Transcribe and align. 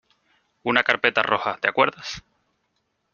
una 0.63 0.81
carpeta 0.83 1.21
roja.¿ 1.21 1.57
te 1.61 1.67
acuerdas? 1.69 2.23